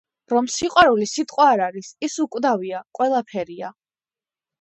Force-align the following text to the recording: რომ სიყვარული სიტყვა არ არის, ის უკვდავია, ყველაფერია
რომ 0.31 0.45
სიყვარული 0.51 1.07
სიტყვა 1.11 1.45
არ 1.55 1.61
არის, 1.65 1.89
ის 2.07 2.15
უკვდავია, 2.23 2.81
ყველაფერია 3.01 3.71